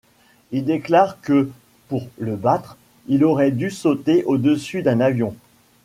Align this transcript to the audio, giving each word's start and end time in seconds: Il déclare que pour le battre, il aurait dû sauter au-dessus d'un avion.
Il 0.51 0.65
déclare 0.65 1.21
que 1.21 1.51
pour 1.87 2.07
le 2.17 2.35
battre, 2.35 2.75
il 3.05 3.23
aurait 3.23 3.51
dû 3.51 3.69
sauter 3.69 4.23
au-dessus 4.23 4.81
d'un 4.81 4.99
avion. 4.99 5.35